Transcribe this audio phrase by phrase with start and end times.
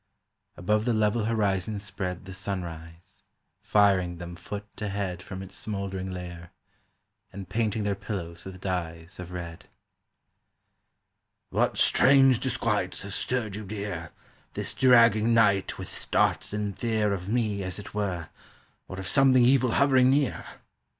[0.57, 3.23] Above the level horizon spread The sunrise,
[3.61, 6.53] firing them foot to head From its smouldering lair,
[7.31, 9.69] And painting their pillows with dyes of red.
[11.51, 14.11] "What strange disquiets have stirred you, dear,
[14.53, 18.29] This dragging night, with starts in fear Of me, as it were,
[18.87, 20.45] Or of something evil hovering near?"